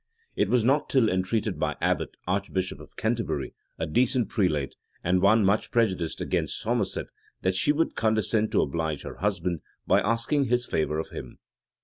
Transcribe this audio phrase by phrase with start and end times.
[0.35, 5.45] It was not till entreated by Abbot, archbishop of Canterbury, a decent prelate, and one
[5.45, 7.05] much prejudiced against Somerset,
[7.43, 11.37] that she would condescend to oblige her husband, by asking this favor of him.